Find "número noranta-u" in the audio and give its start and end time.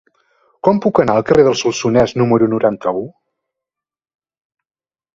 2.23-3.07